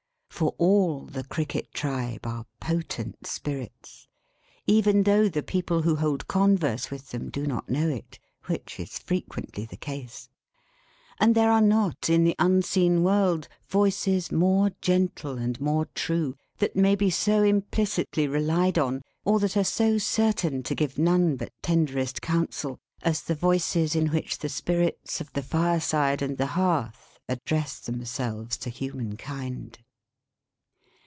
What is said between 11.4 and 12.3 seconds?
are not in